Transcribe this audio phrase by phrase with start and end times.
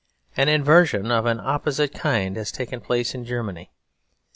[0.35, 3.69] An inversion of an opposite kind has taken place in Germany.